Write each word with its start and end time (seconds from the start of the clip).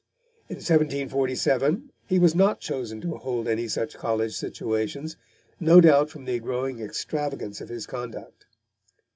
In 0.49 0.55
1747 0.55 1.91
he 2.07 2.17
was 2.17 2.33
not 2.33 2.59
chosen 2.59 3.01
to 3.01 3.17
hold 3.19 3.47
any 3.47 3.67
such 3.67 3.93
college 3.99 4.33
situations, 4.35 5.15
no 5.59 5.79
doubt 5.79 6.09
from 6.09 6.25
the 6.25 6.39
growing 6.39 6.79
extravagance 6.79 7.61
of 7.61 7.69
his 7.69 7.85
conduct. 7.85 8.47